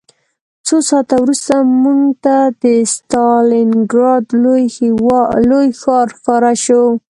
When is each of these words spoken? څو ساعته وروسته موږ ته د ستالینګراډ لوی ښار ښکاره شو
څو 0.65 0.77
ساعته 0.89 1.15
وروسته 1.19 1.53
موږ 1.83 2.01
ته 2.23 2.37
د 2.61 2.63
ستالینګراډ 2.93 4.25
لوی 5.51 5.67
ښار 5.81 6.07
ښکاره 6.17 6.53
شو 6.63 6.83